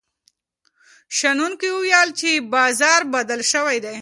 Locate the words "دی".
3.85-3.97